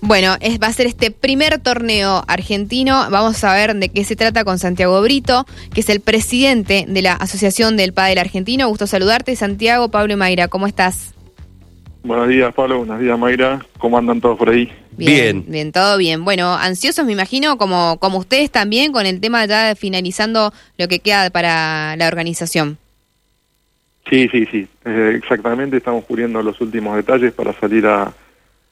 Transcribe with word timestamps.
Bueno, 0.00 0.36
es, 0.40 0.60
va 0.60 0.68
a 0.68 0.72
ser 0.72 0.86
este 0.86 1.10
primer 1.10 1.58
torneo 1.58 2.22
argentino. 2.28 3.08
Vamos 3.10 3.42
a 3.42 3.54
ver 3.54 3.74
de 3.74 3.88
qué 3.88 4.04
se 4.04 4.16
trata 4.16 4.44
con 4.44 4.58
Santiago 4.58 5.02
Brito, 5.02 5.44
que 5.74 5.80
es 5.80 5.88
el 5.88 6.00
presidente 6.00 6.84
de 6.86 7.02
la 7.02 7.14
Asociación 7.14 7.76
del 7.76 7.92
Padel 7.92 8.18
Argentino. 8.18 8.68
Gusto 8.68 8.86
saludarte, 8.86 9.34
Santiago, 9.34 9.90
Pablo 9.90 10.12
y 10.12 10.16
Mayra. 10.16 10.48
¿Cómo 10.48 10.66
estás? 10.66 11.14
Buenos 12.04 12.28
días, 12.28 12.54
Pablo. 12.54 12.78
Buenos 12.78 13.00
días, 13.00 13.18
Mayra. 13.18 13.66
¿Cómo 13.78 13.98
andan 13.98 14.20
todos 14.20 14.38
por 14.38 14.50
ahí? 14.50 14.70
Bien, 14.96 15.44
bien, 15.46 15.72
todo 15.72 15.98
bien. 15.98 16.24
Bueno, 16.24 16.54
ansiosos 16.54 17.04
me 17.04 17.12
imagino, 17.12 17.58
como, 17.58 17.98
como 17.98 18.18
ustedes 18.18 18.50
también, 18.50 18.92
con 18.92 19.04
el 19.04 19.20
tema 19.20 19.44
ya 19.46 19.74
finalizando 19.74 20.52
lo 20.76 20.88
que 20.88 21.00
queda 21.00 21.30
para 21.30 21.96
la 21.96 22.06
organización. 22.06 22.78
Sí, 24.08 24.28
sí, 24.30 24.46
sí. 24.46 24.66
Eh, 24.84 25.14
exactamente, 25.16 25.76
estamos 25.76 26.04
cubriendo 26.04 26.42
los 26.42 26.60
últimos 26.60 26.96
detalles 26.96 27.32
para 27.32 27.52
salir 27.52 27.86
a, 27.86 28.12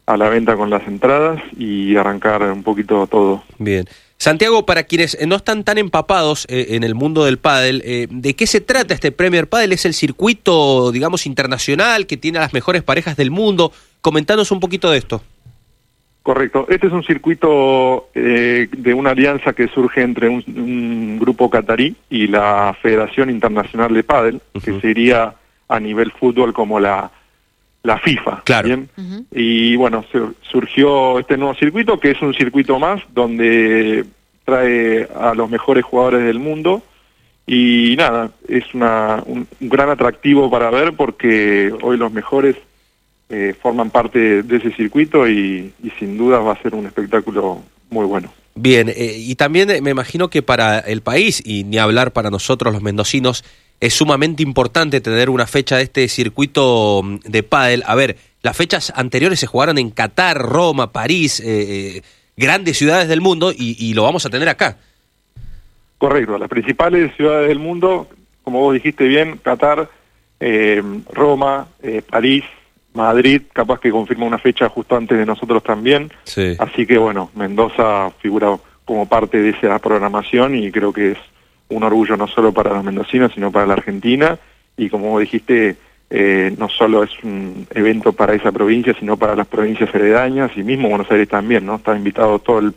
a 0.07 0.17
la 0.17 0.29
venta 0.29 0.57
con 0.57 0.71
las 0.71 0.87
entradas 0.87 1.43
y 1.59 1.97
arrancar 1.97 2.43
un 2.43 2.63
poquito 2.63 3.07
todo. 3.07 3.43
Bien. 3.59 3.87
Santiago, 4.19 4.65
para 4.65 4.85
quienes 4.85 5.19
no 5.27 5.37
están 5.37 5.63
tan 5.63 5.77
empapados 5.77 6.47
eh, 6.49 6.69
en 6.71 6.85
el 6.85 6.95
mundo 6.95 7.25
del 7.25 7.39
pádel, 7.39 7.83
eh, 7.85 8.07
¿de 8.11 8.35
qué 8.35 8.47
se 8.47 8.61
trata 8.63 8.95
este 8.95 9.13
Premier 9.13 9.47
Padel? 9.47 9.73
¿Es 9.73 9.85
el 9.85 9.93
circuito, 9.93 10.91
digamos, 10.91 11.27
internacional 11.27 12.07
que 12.07 12.17
tiene 12.17 12.39
a 12.39 12.41
las 12.41 12.55
mejores 12.55 12.83
parejas 12.83 13.17
del 13.17 13.31
mundo? 13.31 13.73
Comentanos 14.01 14.51
un 14.53 14.61
poquito 14.61 14.91
de 14.91 14.99
esto. 14.99 15.23
Correcto. 16.23 16.67
Este 16.69 16.89
es 16.89 16.93
un 16.93 17.05
circuito 17.05 18.09
eh, 18.15 18.69
de 18.73 18.95
una 18.95 19.11
alianza 19.11 19.53
que 19.53 19.69
surge 19.69 20.03
entre 20.03 20.29
un, 20.29 21.19
grupo 21.21 21.51
catarí 21.51 21.95
y 22.11 22.27
la 22.27 22.77
Federación 22.83 23.31
Internacional 23.31 23.95
de 23.95 24.03
Pádel, 24.03 24.41
que 24.65 24.81
sería 24.81 25.35
a 25.69 25.81
nivel 25.81 26.11
fútbol 26.13 26.53
como 26.53 26.81
la 26.81 27.11
la 27.87 27.99
FIFA. 27.99 28.43
Claro. 28.45 28.85
Y 29.31 29.77
bueno, 29.77 30.05
surgió 30.51 31.19
este 31.19 31.37
nuevo 31.37 31.55
circuito, 31.55 31.99
que 31.99 32.11
es 32.11 32.21
un 32.21 32.35
circuito 32.35 32.79
más 32.79 33.01
donde 33.15 34.05
trae 34.45 35.09
a 35.19 35.35
los 35.35 35.49
mejores 35.49 35.85
jugadores 35.85 36.25
del 36.25 36.39
mundo. 36.39 36.83
Y 37.47 37.95
nada, 37.97 38.31
es 38.49 38.65
una, 38.75 39.23
un, 39.25 39.47
gran 39.61 39.89
atractivo 39.89 40.51
para 40.51 40.69
ver 40.71 40.95
porque 40.95 41.73
hoy 41.81 41.97
los 41.97 42.13
mejores 42.13 42.57
eh, 43.29 43.55
forman 43.63 43.91
parte 43.91 44.43
de 44.43 44.57
ese 44.57 44.73
circuito 44.73 45.29
y, 45.29 45.73
sin 45.99 46.19
duda 46.19 46.41
va 46.41 46.55
a 46.55 46.63
ser 46.63 46.75
un 46.75 46.87
espectáculo 46.87 47.63
muy 47.89 48.05
bueno. 48.05 48.33
Bien, 48.57 48.89
eh, 48.89 49.15
y 49.17 49.37
también 49.37 49.69
me 49.83 49.91
imagino 49.91 50.29
que 50.29 50.43
para 50.43 50.81
el 50.81 51.03
país, 51.03 51.41
y 51.45 51.63
ni 51.63 51.79
hablar 51.79 52.13
para 52.13 52.31
nosotros 52.31 52.73
los 52.73 52.83
mendocinos, 52.83 53.45
es 53.81 53.95
sumamente 53.95 54.43
importante 54.43 55.01
tener 55.01 55.31
una 55.31 55.47
fecha 55.47 55.77
de 55.77 55.85
este 55.85 56.09
circuito 56.09 57.03
mm, 57.03 57.19
de 57.25 57.43
pádel. 57.43 57.83
A 57.87 57.95
ver, 57.95 58.17
las 58.43 58.57
fechas 58.57 58.93
anteriores 58.97 59.41
se 59.41 59.47
jugaron 59.47 59.79
en 59.79 59.91
Qatar, 59.91 60.39
Roma, 60.39 60.93
París, 60.93 61.41
eh, 61.41 61.47
eh, 61.97 62.03
grandes 62.37 62.79
ciudades 62.79 63.09
del 63.09 63.21
mundo 63.21 63.53
y, 63.57 63.93
lo 63.95 64.03
vamos 64.03 64.25
a 64.27 64.31
tener 64.31 64.49
acá. 64.49 64.77
Correcto, 65.99 66.37
las 66.37 66.49
principales 66.49 67.15
ciudades 67.17 67.49
del 67.49 67.59
mundo, 67.59 68.09
como 68.45 68.61
vos 68.61 68.75
dijiste 68.75 69.09
bien, 69.09 69.39
Qatar, 69.43 69.89
eh, 70.39 70.83
Roma, 71.11 71.67
París, 72.11 72.45
Madrid, 72.93 73.43
capaz 73.53 73.81
que 73.81 73.91
confirma 73.91 74.27
una 74.27 74.39
fecha 74.39 74.69
justo 74.69 74.97
antes 74.97 75.17
de 75.17 75.25
nosotros 75.25 75.63
también. 75.63 76.13
Así 76.59 76.87
que 76.87 76.99
bueno, 76.99 77.31
Mendoza 77.35 78.11
figura 78.21 78.57
como 78.85 79.09
parte 79.09 79.41
de 79.41 79.51
esa 79.51 79.79
programación 79.79 80.55
y 80.55 80.71
creo 80.71 80.93
que 80.93 81.13
es 81.13 81.19
un 81.69 81.83
orgullo 81.83 82.17
no 82.17 82.29
solo 82.29 82.53
para 82.53 82.75
los 82.75 82.85
mendocinos, 82.85 83.33
sino 83.35 83.51
para 83.51 83.67
la 83.67 83.75
Argentina. 83.75 84.39
Y 84.77 84.89
como 84.89 85.19
dijiste, 85.19 85.77
eh, 86.11 86.55
no 86.57 86.69
solo 86.69 87.03
es 87.03 87.11
un 87.23 87.67
evento 87.75 88.13
para 88.13 88.35
esa 88.35 88.53
provincia, 88.53 88.95
sino 88.99 89.17
para 89.17 89.35
las 89.35 89.47
provincias 89.47 89.93
aledañas 89.95 90.53
y 90.57 90.63
mismo 90.63 90.89
Buenos 90.89 91.11
Aires 91.11 91.29
también, 91.29 91.67
¿no? 91.67 91.77
Está 91.77 91.97
invitado 91.97 92.39
todo 92.39 92.61
el, 92.61 92.75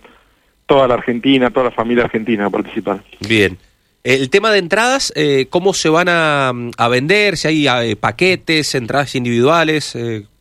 toda 0.66 0.88
la 0.88 0.96
Argentina, 0.96 1.52
toda 1.52 1.66
la 1.66 1.72
familia 1.72 2.06
argentina 2.06 2.48
a 2.48 2.50
participar. 2.50 3.04
Bien. 3.28 3.58
El 4.04 4.30
tema 4.30 4.50
de 4.52 4.60
entradas, 4.60 5.12
eh, 5.16 5.48
¿cómo 5.50 5.74
se 5.74 5.90
van 5.90 6.08
a, 6.10 6.54
a, 6.78 6.88
vender? 6.88 7.36
Si 7.36 7.48
hay 7.48 7.92
eh, 7.92 7.96
paquetes, 7.98 8.74
entradas 8.74 9.14
individuales, 9.14 9.96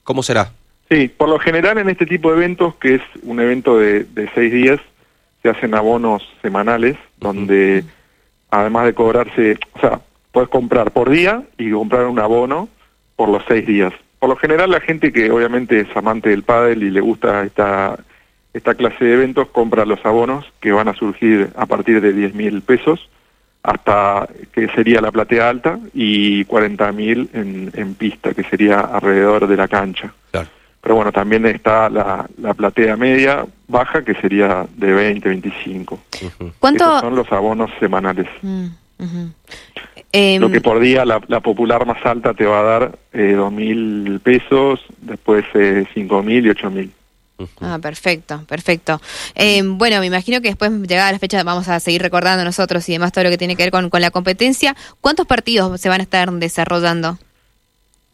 ¿cómo 0.04 0.22
será? 0.22 0.52
Sí, 0.88 1.08
por 1.08 1.28
lo 1.28 1.38
general 1.38 1.76
en 1.76 1.90
este 1.90 2.06
tipo 2.06 2.30
de 2.30 2.38
eventos, 2.38 2.76
que 2.76 2.94
es 2.94 3.02
un 3.22 3.40
evento 3.40 3.76
de, 3.76 4.04
de 4.04 4.30
seis 4.34 4.52
días, 4.52 4.80
se 5.42 5.50
hacen 5.50 5.74
abonos 5.74 6.22
semanales, 6.40 6.96
donde 7.18 7.84
además 8.50 8.86
de 8.86 8.94
cobrarse, 8.94 9.58
o 9.74 9.80
sea, 9.80 10.00
puedes 10.32 10.48
comprar 10.48 10.90
por 10.90 11.10
día 11.10 11.42
y 11.56 11.70
comprar 11.70 12.06
un 12.06 12.18
abono 12.18 12.68
por 13.16 13.28
los 13.28 13.42
seis 13.48 13.66
días. 13.66 13.92
Por 14.18 14.28
lo 14.30 14.36
general 14.36 14.70
la 14.70 14.80
gente 14.80 15.12
que 15.12 15.30
obviamente 15.30 15.80
es 15.80 15.96
amante 15.96 16.30
del 16.30 16.42
pádel 16.42 16.82
y 16.82 16.90
le 16.90 17.00
gusta 17.00 17.44
esta, 17.44 17.98
esta 18.52 18.74
clase 18.74 19.04
de 19.04 19.14
eventos 19.14 19.48
compra 19.48 19.84
los 19.84 20.04
abonos 20.04 20.44
que 20.60 20.72
van 20.72 20.88
a 20.88 20.94
surgir 20.94 21.50
a 21.56 21.66
partir 21.66 22.00
de 22.00 22.12
10 22.12 22.34
mil 22.34 22.62
pesos 22.62 23.08
hasta 23.62 24.28
que 24.52 24.68
sería 24.68 25.00
la 25.00 25.12
platea 25.12 25.48
alta 25.48 25.78
y 25.92 26.44
40 26.46 26.92
mil 26.92 27.28
en, 27.32 27.70
en 27.74 27.94
pista, 27.94 28.32
que 28.32 28.44
sería 28.44 28.80
alrededor 28.80 29.46
de 29.46 29.56
la 29.56 29.68
cancha. 29.68 30.14
Pero 30.80 30.94
bueno, 30.94 31.12
también 31.12 31.44
está 31.46 31.88
la, 31.90 32.28
la 32.40 32.54
platea 32.54 32.96
media, 32.96 33.44
baja, 33.66 34.04
que 34.04 34.14
sería 34.14 34.66
de 34.76 34.92
20, 34.92 35.28
25. 35.28 36.00
¿Cuánto? 36.58 37.00
son 37.00 37.16
los 37.16 37.30
abonos 37.32 37.70
semanales. 37.80 38.26
Mm, 38.42 38.66
em, 40.12 40.40
Lo 40.40 40.50
que 40.50 40.60
por 40.60 40.80
día 40.80 41.04
la, 41.04 41.20
popular 41.40 41.84
más 41.84 42.04
alta 42.06 42.32
te 42.32 42.46
va 42.46 42.60
a 42.60 42.62
dar 42.62 42.98
eh, 43.12 43.34
dos 43.36 43.52
mil 43.52 44.20
pesos, 44.22 44.80
después 45.00 45.44
eh, 45.54 45.84
cinco 45.94 46.22
mil 46.22 46.46
y 46.46 46.50
ocho 46.50 46.70
mil. 46.70 46.92
Ah, 47.60 47.78
perfecto, 47.80 48.42
perfecto. 48.48 49.00
Em, 49.34 49.78
bueno, 49.78 50.00
me 50.00 50.06
imagino 50.06 50.40
que 50.40 50.48
después 50.48 50.72
llegada 50.72 51.12
la 51.12 51.18
fecha 51.20 51.42
vamos 51.44 51.68
a 51.68 51.78
seguir 51.78 52.02
recordando 52.02 52.44
nosotros 52.44 52.88
y 52.88 52.92
demás 52.92 53.12
todo 53.12 53.24
lo 53.24 53.30
que 53.30 53.38
tiene 53.38 53.54
que 53.54 53.62
ver 53.62 53.70
con, 53.70 53.90
con 53.90 54.00
la 54.00 54.10
competencia. 54.10 54.74
¿Cuántos 55.00 55.26
partidos 55.26 55.80
se 55.80 55.88
van 55.88 56.00
a 56.00 56.02
estar 56.02 56.32
desarrollando? 56.32 57.18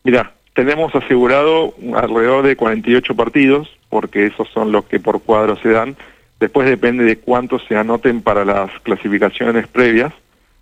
Mira, 0.02 0.34
tenemos 0.54 0.94
asegurado 0.94 1.74
alrededor 1.94 2.46
de 2.46 2.56
48 2.56 3.14
partidos, 3.16 3.68
porque 3.90 4.26
esos 4.26 4.48
son 4.50 4.70
los 4.72 4.84
que 4.84 5.00
por 5.00 5.20
cuadro 5.22 5.56
se 5.56 5.70
dan. 5.70 5.96
Después 6.38 6.68
depende 6.68 7.04
de 7.04 7.18
cuántos 7.18 7.64
se 7.66 7.76
anoten 7.76 8.22
para 8.22 8.44
las 8.44 8.70
clasificaciones 8.82 9.66
previas. 9.66 10.12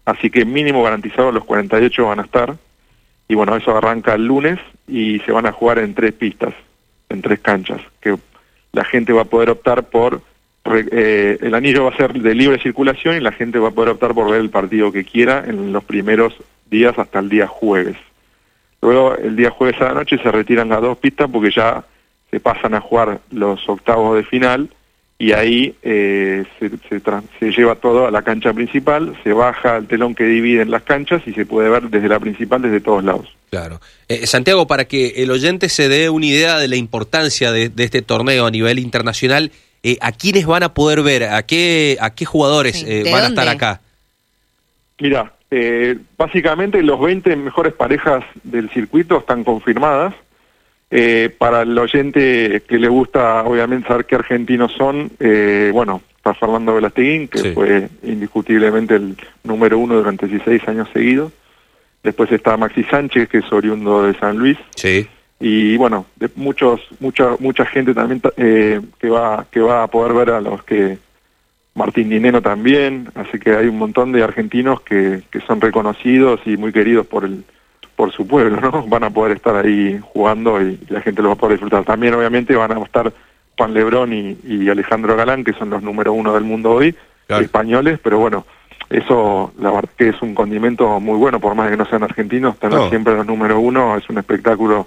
Así 0.04 0.30
que 0.30 0.44
mínimo 0.44 0.82
garantizado 0.82 1.30
los 1.30 1.44
48 1.44 2.06
van 2.06 2.20
a 2.20 2.24
estar. 2.24 2.56
Y 3.28 3.34
bueno, 3.34 3.54
eso 3.54 3.76
arranca 3.76 4.14
el 4.14 4.26
lunes 4.26 4.58
y 4.88 5.20
se 5.20 5.32
van 5.32 5.46
a 5.46 5.52
jugar 5.52 5.78
en 5.78 5.94
tres 5.94 6.12
pistas, 6.14 6.54
en 7.08 7.22
tres 7.22 7.40
canchas, 7.40 7.80
que 8.00 8.16
la 8.72 8.84
gente 8.84 9.12
va 9.12 9.22
a 9.22 9.26
poder 9.26 9.50
optar 9.50 9.84
por... 9.84 10.22
Eh, 10.64 11.38
el 11.40 11.54
anillo 11.54 11.84
va 11.84 11.90
a 11.90 11.96
ser 11.96 12.12
de 12.14 12.34
libre 12.34 12.62
circulación 12.62 13.16
y 13.16 13.20
la 13.20 13.32
gente 13.32 13.58
va 13.58 13.68
a 13.68 13.72
poder 13.72 13.90
optar 13.90 14.14
por 14.14 14.30
ver 14.30 14.40
el 14.40 14.50
partido 14.50 14.92
que 14.92 15.04
quiera 15.04 15.44
en 15.46 15.72
los 15.72 15.84
primeros 15.84 16.34
días 16.70 16.98
hasta 16.98 17.18
el 17.18 17.28
día 17.28 17.46
jueves. 17.46 17.96
Luego 18.82 19.16
el 19.16 19.36
día 19.36 19.50
jueves 19.50 19.80
a 19.80 19.84
la 19.84 19.94
noche 19.94 20.18
se 20.18 20.30
retiran 20.30 20.68
las 20.68 20.82
dos 20.82 20.98
pistas 20.98 21.30
porque 21.32 21.52
ya 21.54 21.84
se 22.30 22.40
pasan 22.40 22.74
a 22.74 22.80
jugar 22.80 23.20
los 23.30 23.66
octavos 23.68 24.16
de 24.16 24.24
final 24.24 24.68
y 25.22 25.32
ahí 25.32 25.76
eh, 25.84 26.44
se, 26.58 26.68
se, 27.38 27.50
lleva 27.52 27.76
todo 27.76 28.08
a 28.08 28.10
la 28.10 28.22
cancha 28.22 28.52
principal, 28.52 29.16
se 29.22 29.32
baja 29.32 29.76
el 29.76 29.86
telón 29.86 30.16
que 30.16 30.24
divide 30.24 30.62
en 30.62 30.72
las 30.72 30.82
canchas 30.82 31.22
y 31.26 31.32
se 31.32 31.46
puede 31.46 31.70
ver 31.70 31.90
desde 31.90 32.08
la 32.08 32.18
principal 32.18 32.60
desde 32.60 32.80
todos 32.80 33.04
lados. 33.04 33.28
Claro. 33.50 33.80
Eh, 34.08 34.26
Santiago, 34.26 34.66
para 34.66 34.86
que 34.86 35.22
el 35.22 35.30
oyente 35.30 35.68
se 35.68 35.88
dé 35.88 36.10
una 36.10 36.26
idea 36.26 36.58
de 36.58 36.66
la 36.66 36.74
importancia 36.74 37.52
de, 37.52 37.70
este 37.76 38.02
torneo 38.02 38.46
a 38.46 38.50
nivel 38.50 38.80
internacional, 38.80 39.52
eh, 39.84 39.96
¿a 40.00 40.10
quiénes 40.10 40.44
van 40.44 40.64
a 40.64 40.74
poder 40.74 41.02
ver? 41.02 41.22
¿A 41.24 41.44
qué, 41.44 41.98
a 42.00 42.14
qué 42.14 42.24
jugadores 42.24 42.84
van 42.84 43.22
a 43.22 43.28
estar 43.28 43.48
acá? 43.48 43.80
Mira, 44.98 45.32
eh, 45.54 45.98
básicamente 46.16 46.82
los 46.82 46.98
20 46.98 47.36
mejores 47.36 47.74
parejas 47.74 48.24
del 48.42 48.70
circuito 48.70 49.18
están 49.18 49.44
confirmadas. 49.44 50.14
Eh, 50.90 51.34
para 51.38 51.62
el 51.62 51.78
oyente 51.78 52.62
que 52.66 52.78
le 52.78 52.88
gusta 52.88 53.42
obviamente 53.44 53.88
saber 53.88 54.06
qué 54.06 54.14
argentinos 54.14 54.72
son, 54.72 55.10
eh, 55.20 55.70
bueno, 55.72 56.00
está 56.16 56.32
Fernando 56.32 56.74
Velasteguín, 56.74 57.28
que 57.28 57.52
fue 57.52 57.88
indiscutiblemente 58.02 58.96
el 58.96 59.16
número 59.44 59.78
uno 59.78 59.96
durante 59.96 60.26
16 60.26 60.66
años 60.68 60.88
seguidos. 60.92 61.32
Después 62.02 62.32
está 62.32 62.56
Maxi 62.56 62.84
Sánchez, 62.84 63.28
que 63.28 63.38
es 63.38 63.52
oriundo 63.52 64.04
de 64.04 64.14
San 64.18 64.38
Luis. 64.38 64.56
Sí. 64.74 65.06
Y 65.38 65.76
bueno, 65.76 66.06
de 66.16 66.30
muchos, 66.36 66.80
mucha, 66.98 67.36
mucha 67.40 67.66
gente 67.66 67.92
también 67.92 68.22
eh, 68.38 68.80
que 68.98 69.10
va 69.10 69.46
que 69.50 69.60
va 69.60 69.82
a 69.82 69.88
poder 69.88 70.14
ver 70.14 70.30
a 70.30 70.40
los 70.40 70.62
que 70.64 70.98
Martín 71.74 72.10
Dineno 72.10 72.42
también, 72.42 73.08
así 73.14 73.38
que 73.38 73.56
hay 73.56 73.66
un 73.66 73.78
montón 73.78 74.12
de 74.12 74.22
argentinos 74.22 74.82
que, 74.82 75.22
que 75.30 75.40
son 75.40 75.60
reconocidos 75.60 76.40
y 76.44 76.56
muy 76.56 76.72
queridos 76.72 77.06
por 77.06 77.24
el 77.24 77.44
por 77.96 78.12
su 78.12 78.26
pueblo, 78.26 78.60
¿no? 78.60 78.82
Van 78.88 79.04
a 79.04 79.10
poder 79.10 79.36
estar 79.36 79.54
ahí 79.54 80.00
jugando 80.02 80.60
y 80.60 80.78
la 80.88 81.00
gente 81.00 81.22
lo 81.22 81.28
va 81.28 81.34
a 81.34 81.38
poder 81.38 81.54
disfrutar. 81.54 81.84
También 81.84 82.14
obviamente 82.14 82.56
van 82.56 82.72
a 82.72 82.80
estar 82.82 83.12
Juan 83.56 83.74
Lebrón 83.74 84.12
y, 84.12 84.68
Alejandro 84.68 85.14
Galán, 85.16 85.44
que 85.44 85.52
son 85.52 85.70
los 85.70 85.82
número 85.82 86.12
uno 86.12 86.32
del 86.34 86.44
mundo 86.44 86.72
hoy, 86.72 86.96
españoles, 87.28 88.00
pero 88.02 88.18
bueno, 88.18 88.44
eso 88.90 89.52
la 89.58 89.70
verdad 89.70 89.90
que 89.96 90.08
es 90.08 90.20
un 90.20 90.34
condimento 90.34 90.98
muy 91.00 91.16
bueno, 91.16 91.38
por 91.38 91.54
más 91.54 91.70
que 91.70 91.76
no 91.76 91.86
sean 91.86 92.02
argentinos, 92.02 92.58
tener 92.58 92.88
siempre 92.88 93.14
los 93.14 93.26
número 93.26 93.60
uno 93.60 93.96
es 93.96 94.08
un 94.10 94.18
espectáculo 94.18 94.86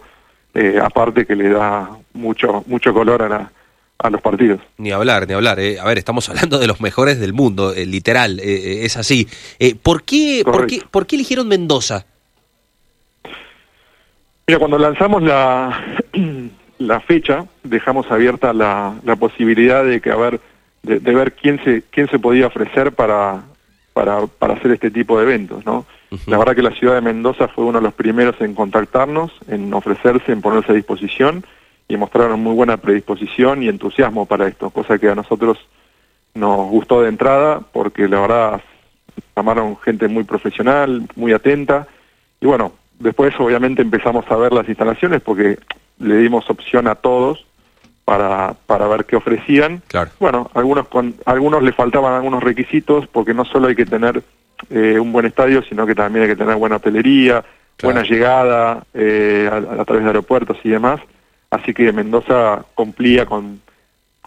eh, 0.53 0.79
aparte 0.83 1.25
que 1.25 1.35
le 1.35 1.49
da 1.49 1.89
mucho 2.13 2.63
mucho 2.67 2.93
color 2.93 3.23
a 3.23 3.29
la 3.29 3.51
a 3.99 4.09
los 4.09 4.21
partidos. 4.21 4.59
Ni 4.77 4.91
hablar, 4.91 5.27
ni 5.27 5.33
hablar. 5.33 5.59
eh. 5.59 5.79
A 5.79 5.85
ver, 5.85 5.97
estamos 5.97 6.27
hablando 6.29 6.59
de 6.59 6.67
los 6.67 6.81
mejores 6.81 7.19
del 7.19 7.33
mundo, 7.33 7.73
eh, 7.73 7.85
literal, 7.85 8.39
eh, 8.39 8.43
eh, 8.43 8.85
es 8.85 8.97
así. 8.97 9.27
¿por, 9.81 10.03
qué, 10.03 10.41
por, 10.43 10.67
qué. 10.67 10.81
¿Por 10.89 11.07
qué 11.07 11.15
eligieron 11.15 11.47
Mendoza? 11.47 12.05
Mira, 14.47 14.59
cuando 14.59 14.77
lanzamos 14.77 15.23
la, 15.23 15.97
la 16.77 16.99
fecha, 16.99 17.45
dejamos 17.63 18.11
abierta 18.11 18.53
la, 18.53 18.95
la 19.03 19.15
posibilidad 19.15 19.83
de 19.83 20.01
que 20.01 20.11
a 20.11 20.15
ver, 20.17 20.39
de, 20.83 20.99
de 20.99 21.15
ver 21.15 21.33
quién 21.33 21.63
se 21.63 21.83
quién 21.89 22.07
se 22.09 22.19
podía 22.19 22.47
ofrecer 22.47 22.91
para, 22.91 23.41
para, 23.93 24.27
para 24.27 24.53
hacer 24.53 24.71
este 24.71 24.91
tipo 24.91 25.17
de 25.17 25.23
eventos, 25.23 25.65
¿no? 25.65 25.85
La 26.27 26.37
verdad 26.37 26.55
que 26.55 26.61
la 26.61 26.71
ciudad 26.71 26.93
de 26.93 27.01
Mendoza 27.01 27.49
fue 27.49 27.65
uno 27.65 27.79
de 27.79 27.83
los 27.83 27.93
primeros 27.93 28.39
en 28.39 28.53
contactarnos, 28.53 29.31
en 29.49 29.73
ofrecerse, 29.73 30.31
en 30.31 30.41
ponerse 30.41 30.71
a 30.71 30.75
disposición 30.75 31.43
y 31.87 31.97
mostraron 31.97 32.39
muy 32.41 32.53
buena 32.53 32.77
predisposición 32.77 33.61
y 33.63 33.67
entusiasmo 33.69 34.25
para 34.25 34.47
esto, 34.47 34.69
cosa 34.69 34.97
que 34.97 35.09
a 35.09 35.15
nosotros 35.15 35.57
nos 36.33 36.69
gustó 36.69 37.01
de 37.01 37.09
entrada 37.09 37.61
porque 37.71 38.07
la 38.07 38.19
verdad 38.21 38.61
llamaron 39.35 39.77
gente 39.77 40.07
muy 40.07 40.23
profesional, 40.23 41.07
muy 41.15 41.31
atenta 41.33 41.87
y 42.41 42.45
bueno, 42.47 42.73
después 42.99 43.33
obviamente 43.39 43.81
empezamos 43.81 44.25
a 44.29 44.35
ver 44.35 44.51
las 44.51 44.67
instalaciones 44.67 45.21
porque 45.21 45.59
le 45.99 46.17
dimos 46.17 46.49
opción 46.49 46.87
a 46.87 46.95
todos 46.95 47.45
para, 48.03 48.53
para 48.67 48.87
ver 48.87 49.05
qué 49.05 49.15
ofrecían. 49.15 49.81
Claro. 49.87 50.11
Bueno, 50.19 50.51
algunos 50.53 50.87
con 50.87 51.15
algunos 51.25 51.63
le 51.63 51.71
faltaban 51.71 52.13
algunos 52.13 52.43
requisitos 52.43 53.07
porque 53.07 53.33
no 53.33 53.45
solo 53.45 53.67
hay 53.67 53.75
que 53.75 53.85
tener 53.85 54.21
eh, 54.69 54.99
un 54.99 55.11
buen 55.11 55.25
estadio, 55.25 55.63
sino 55.63 55.85
que 55.87 55.95
también 55.95 56.23
hay 56.23 56.29
que 56.29 56.35
tener 56.35 56.55
buena 56.55 56.77
hotelería, 56.77 57.43
Claro. 57.77 57.93
buena 57.93 58.07
llegada 58.07 58.83
eh, 58.93 59.49
a, 59.51 59.81
a 59.81 59.85
través 59.85 60.03
de 60.03 60.09
aeropuertos 60.09 60.57
y 60.63 60.69
demás. 60.69 61.01
Así 61.51 61.73
que 61.73 61.91
Mendoza 61.91 62.65
cumplía 62.75 63.25
con, 63.25 63.61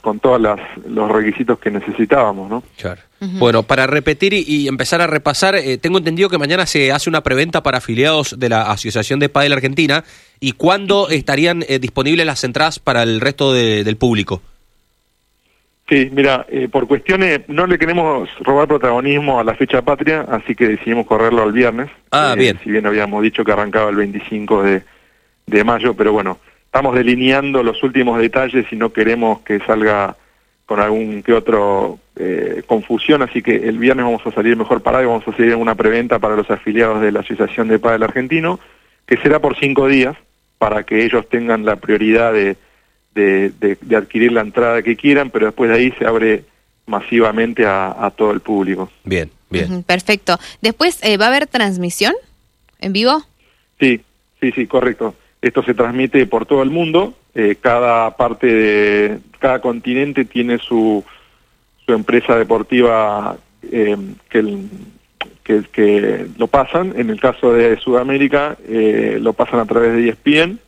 con 0.00 0.18
todos 0.20 0.40
las, 0.40 0.58
los 0.86 1.10
requisitos 1.10 1.58
que 1.58 1.70
necesitábamos, 1.70 2.48
¿no? 2.50 2.62
Claro. 2.76 3.02
Bueno, 3.20 3.64
para 3.64 3.86
repetir 3.88 4.32
y, 4.32 4.44
y 4.46 4.68
empezar 4.68 5.00
a 5.00 5.08
repasar, 5.08 5.56
eh, 5.56 5.76
tengo 5.76 5.98
entendido 5.98 6.28
que 6.28 6.38
mañana 6.38 6.66
se 6.66 6.92
hace 6.92 7.10
una 7.10 7.22
preventa 7.22 7.64
para 7.64 7.78
afiliados 7.78 8.38
de 8.38 8.48
la 8.48 8.70
Asociación 8.70 9.18
de 9.18 9.28
Padel 9.28 9.52
Argentina. 9.52 10.04
¿Y 10.38 10.52
cuándo 10.52 11.08
estarían 11.08 11.64
eh, 11.68 11.80
disponibles 11.80 12.24
las 12.24 12.44
entradas 12.44 12.78
para 12.78 13.02
el 13.02 13.20
resto 13.20 13.52
de- 13.52 13.82
del 13.82 13.96
público? 13.96 14.40
Sí, 15.88 16.10
mira, 16.12 16.44
eh, 16.50 16.68
por 16.70 16.86
cuestiones, 16.86 17.40
no 17.48 17.66
le 17.66 17.78
queremos 17.78 18.28
robar 18.40 18.68
protagonismo 18.68 19.40
a 19.40 19.44
la 19.44 19.54
fecha 19.54 19.80
patria, 19.80 20.20
así 20.30 20.54
que 20.54 20.68
decidimos 20.68 21.06
correrlo 21.06 21.42
al 21.42 21.52
viernes. 21.52 21.90
Ah, 22.10 22.34
Eh, 22.36 22.38
bien. 22.40 22.60
Si 22.62 22.70
bien 22.70 22.86
habíamos 22.86 23.22
dicho 23.22 23.42
que 23.42 23.52
arrancaba 23.52 23.88
el 23.90 23.96
25 23.96 24.62
de, 24.62 24.82
de 25.46 25.64
mayo, 25.64 25.94
pero 25.94 26.12
bueno, 26.12 26.38
estamos 26.78 26.94
delineando 26.94 27.64
los 27.64 27.82
últimos 27.82 28.20
detalles 28.20 28.64
y 28.70 28.76
no 28.76 28.92
queremos 28.92 29.40
que 29.40 29.58
salga 29.66 30.16
con 30.64 30.78
algún 30.78 31.24
que 31.24 31.32
otro 31.32 31.98
eh, 32.14 32.62
confusión, 32.68 33.20
así 33.22 33.42
que 33.42 33.56
el 33.68 33.78
viernes 33.78 34.04
vamos 34.06 34.24
a 34.24 34.30
salir 34.30 34.56
mejor 34.56 34.80
parado 34.80 35.02
y 35.02 35.06
vamos 35.08 35.26
a 35.26 35.32
hacer 35.32 35.56
una 35.56 35.74
preventa 35.74 36.20
para 36.20 36.36
los 36.36 36.48
afiliados 36.48 37.00
de 37.00 37.10
la 37.10 37.20
Asociación 37.20 37.66
de 37.66 37.80
Padel 37.80 38.04
Argentino, 38.04 38.60
que 39.06 39.16
será 39.16 39.40
por 39.40 39.58
cinco 39.58 39.88
días, 39.88 40.16
para 40.58 40.84
que 40.84 41.04
ellos 41.04 41.28
tengan 41.28 41.64
la 41.64 41.74
prioridad 41.76 42.32
de, 42.32 42.56
de, 43.12 43.50
de- 43.58 43.78
de 43.80 43.96
adquirir 43.96 44.30
la 44.30 44.42
entrada 44.42 44.80
que 44.82 44.94
quieran, 44.94 45.30
pero 45.30 45.46
después 45.46 45.70
de 45.70 45.76
ahí 45.76 45.92
se 45.98 46.06
abre 46.06 46.44
masivamente 46.86 47.66
a, 47.66 47.90
a 48.06 48.10
todo 48.12 48.30
el 48.30 48.38
público. 48.40 48.88
Bien, 49.02 49.28
bien. 49.50 49.82
Perfecto. 49.82 50.38
Después, 50.62 51.00
eh, 51.02 51.16
¿va 51.16 51.24
a 51.24 51.28
haber 51.28 51.48
transmisión 51.48 52.14
en 52.78 52.92
vivo? 52.92 53.20
Sí, 53.80 54.00
sí, 54.40 54.52
sí, 54.52 54.66
correcto. 54.68 55.16
Esto 55.40 55.62
se 55.62 55.74
transmite 55.74 56.26
por 56.26 56.46
todo 56.46 56.62
el 56.62 56.70
mundo. 56.70 57.14
eh, 57.34 57.56
cada 57.60 58.16
parte 58.16 58.46
de 58.46 59.18
cada 59.38 59.60
continente 59.60 60.24
tiene 60.24 60.58
su 60.58 61.04
su 61.86 61.92
empresa 61.92 62.36
deportiva 62.36 63.36
eh, 63.62 63.96
que, 64.28 64.38
el- 64.40 64.68
que 65.44 65.62
que 65.72 66.26
lo 66.36 66.48
pasan. 66.48 66.92
En 66.96 67.10
el 67.10 67.20
caso 67.20 67.52
de 67.52 67.76
Sudamérica 67.78 68.56
eh, 68.68 69.18
lo 69.20 69.32
pasan 69.34 69.60
a 69.60 69.66
través 69.66 69.92
de 69.94 70.08
ESPN 70.08 70.58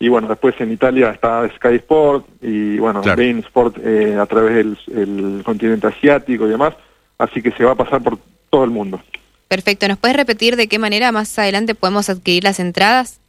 y 0.00 0.08
bueno 0.08 0.26
después 0.28 0.54
en 0.60 0.72
Italia 0.72 1.10
está 1.10 1.48
Sky 1.56 1.76
Sport 1.76 2.26
y 2.42 2.78
bueno 2.78 3.02
Claro. 3.02 3.16
Bein 3.18 3.38
Sport 3.40 3.76
eh, 3.84 4.16
a 4.18 4.26
través 4.26 4.54
del 4.56 4.76
el 4.96 5.42
continente 5.44 5.86
asiático 5.86 6.46
y 6.46 6.50
demás. 6.50 6.74
Así 7.18 7.40
que 7.42 7.52
se 7.52 7.64
va 7.64 7.72
a 7.72 7.76
pasar 7.76 8.02
por 8.02 8.18
todo 8.50 8.64
el 8.64 8.70
mundo. 8.70 9.00
Perfecto. 9.46 9.86
¿Nos 9.86 9.98
puedes 9.98 10.16
repetir 10.16 10.56
de 10.56 10.66
qué 10.68 10.78
manera 10.78 11.12
más 11.12 11.38
adelante 11.38 11.74
podemos 11.74 12.08
adquirir 12.10 12.42
las 12.44 12.58
entradas? 12.60 13.19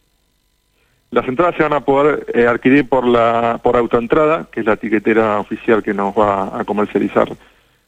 Las 1.11 1.27
entradas 1.27 1.55
se 1.57 1.63
van 1.63 1.73
a 1.73 1.81
poder 1.81 2.25
eh, 2.33 2.47
adquirir 2.47 2.87
por 2.87 3.05
la 3.05 3.59
por 3.61 3.75
autoentrada, 3.75 4.47
que 4.49 4.61
es 4.61 4.65
la 4.65 4.73
etiquetera 4.73 5.39
oficial 5.39 5.83
que 5.83 5.93
nos 5.93 6.13
va 6.15 6.57
a 6.57 6.63
comercializar 6.63 7.27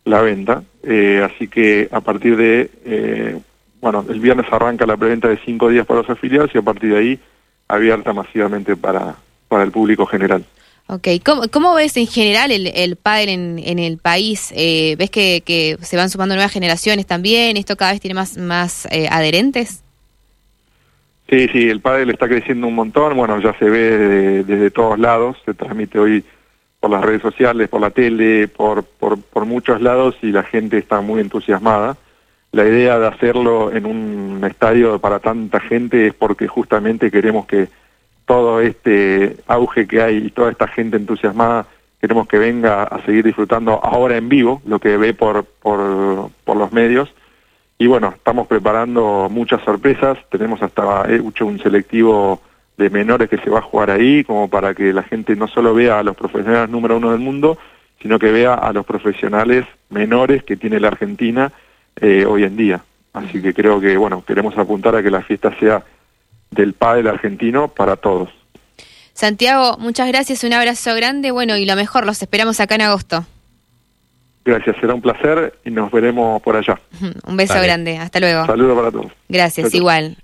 la 0.03 0.21
venta. 0.21 0.61
Eh, 0.83 1.25
así 1.25 1.47
que 1.47 1.87
a 1.89 2.01
partir 2.01 2.35
de, 2.35 2.69
eh, 2.83 3.39
bueno, 3.79 4.05
el 4.09 4.19
viernes 4.19 4.45
arranca 4.51 4.85
la 4.85 4.97
preventa 4.97 5.29
de 5.29 5.39
cinco 5.45 5.69
días 5.69 5.85
para 5.85 6.01
los 6.01 6.09
afiliados 6.09 6.51
y 6.53 6.57
a 6.57 6.61
partir 6.61 6.91
de 6.91 6.99
ahí 6.99 7.19
abierta 7.69 8.11
masivamente 8.11 8.75
para, 8.75 9.15
para 9.47 9.63
el 9.63 9.71
público 9.71 10.05
general. 10.05 10.43
Ok, 10.87 11.07
¿cómo, 11.23 11.43
cómo 11.49 11.73
ves 11.75 11.95
en 11.95 12.07
general 12.07 12.51
el, 12.51 12.67
el 12.75 12.97
pádel 12.97 13.29
en, 13.29 13.59
en 13.63 13.79
el 13.79 13.99
país? 13.99 14.51
¿Ves 14.53 15.09
que, 15.09 15.41
que 15.45 15.77
se 15.81 15.95
van 15.95 16.09
sumando 16.09 16.35
nuevas 16.35 16.51
generaciones 16.51 17.05
también? 17.05 17.55
¿Esto 17.55 17.77
cada 17.77 17.93
vez 17.93 18.01
tiene 18.01 18.15
más, 18.15 18.35
más 18.35 18.85
adherentes? 19.09 19.81
Sí, 21.33 21.47
sí, 21.51 21.67
el 21.67 21.81
pádel 21.81 22.11
está 22.11 22.27
creciendo 22.27 22.67
un 22.67 22.75
montón, 22.75 23.17
bueno, 23.17 23.39
ya 23.39 23.57
se 23.57 23.65
ve 23.67 23.97
de- 23.97 24.43
desde 24.43 24.69
todos 24.69 24.99
lados, 24.99 25.35
se 25.43 25.55
transmite 25.55 25.97
hoy 25.97 26.23
por 26.79 26.91
las 26.91 27.01
redes 27.03 27.23
sociales, 27.23 27.69
por 27.69 27.81
la 27.81 27.89
tele, 27.89 28.47
por, 28.47 28.83
por, 28.83 29.19
por 29.19 29.45
muchos 29.47 29.81
lados 29.81 30.15
y 30.21 30.27
la 30.31 30.43
gente 30.43 30.77
está 30.77 31.01
muy 31.01 31.21
entusiasmada. 31.21 31.97
La 32.51 32.65
idea 32.67 32.99
de 32.99 33.07
hacerlo 33.07 33.71
en 33.73 33.87
un 33.87 34.43
estadio 34.47 34.99
para 34.99 35.17
tanta 35.17 35.59
gente 35.59 36.05
es 36.05 36.13
porque 36.13 36.47
justamente 36.47 37.09
queremos 37.09 37.47
que 37.47 37.67
todo 38.27 38.61
este 38.61 39.37
auge 39.47 39.87
que 39.87 40.03
hay 40.03 40.17
y 40.17 40.29
toda 40.29 40.51
esta 40.51 40.67
gente 40.67 40.97
entusiasmada, 40.97 41.65
queremos 41.99 42.27
que 42.27 42.37
venga 42.37 42.83
a 42.83 43.03
seguir 43.07 43.25
disfrutando 43.25 43.79
ahora 43.83 44.17
en 44.17 44.29
vivo, 44.29 44.61
lo 44.67 44.77
que 44.77 44.97
ve 44.97 45.15
por, 45.15 45.45
por, 45.45 46.29
por 46.43 46.57
los 46.57 46.71
medios. 46.71 47.11
Y 47.83 47.87
bueno, 47.87 48.13
estamos 48.15 48.47
preparando 48.47 49.27
muchas 49.29 49.61
sorpresas, 49.61 50.17
tenemos 50.29 50.61
hasta 50.61 51.03
hecho 51.09 51.45
un 51.45 51.59
selectivo 51.59 52.41
de 52.77 52.89
menores 52.89 53.29
que 53.29 53.37
se 53.39 53.49
va 53.49 53.59
a 53.59 53.61
jugar 53.61 53.91
ahí, 53.91 54.23
como 54.23 54.47
para 54.47 54.73
que 54.73 54.93
la 54.93 55.03
gente 55.03 55.35
no 55.35 55.49
solo 55.49 55.73
vea 55.73 55.99
a 55.99 56.03
los 56.03 56.15
profesionales 56.15 56.69
número 56.69 56.95
uno 56.95 57.11
del 57.11 57.19
mundo, 57.19 57.57
sino 58.01 58.17
que 58.19 58.31
vea 58.31 58.53
a 58.53 58.71
los 58.71 58.85
profesionales 58.85 59.65
menores 59.89 60.45
que 60.45 60.55
tiene 60.55 60.79
la 60.79 60.87
Argentina 60.87 61.51
eh, 61.99 62.25
hoy 62.25 62.45
en 62.45 62.55
día. 62.55 62.81
Así 63.11 63.41
que 63.41 63.53
creo 63.53 63.81
que, 63.81 63.97
bueno, 63.97 64.23
queremos 64.25 64.57
apuntar 64.57 64.95
a 64.95 65.03
que 65.03 65.11
la 65.11 65.21
fiesta 65.21 65.53
sea 65.59 65.83
del 66.51 66.71
pádel 66.71 67.07
argentino 67.07 67.67
para 67.67 67.97
todos. 67.97 68.29
Santiago, 69.11 69.75
muchas 69.77 70.07
gracias, 70.07 70.45
un 70.45 70.53
abrazo 70.53 70.95
grande, 70.95 71.31
bueno, 71.31 71.57
y 71.57 71.65
lo 71.65 71.75
mejor, 71.75 72.05
los 72.05 72.21
esperamos 72.21 72.61
acá 72.61 72.75
en 72.75 72.83
agosto. 72.83 73.25
Gracias, 74.45 74.75
será 74.81 74.93
un 74.93 75.01
placer 75.01 75.57
y 75.63 75.71
nos 75.71 75.91
veremos 75.91 76.41
por 76.41 76.55
allá. 76.55 76.79
Un 77.25 77.37
beso 77.37 77.53
Dale. 77.53 77.65
grande, 77.67 77.97
hasta 77.97 78.19
luego. 78.19 78.45
Saludos 78.45 78.77
para 78.77 78.91
todos. 78.91 79.11
Gracias, 79.29 79.73
igual. 79.73 80.17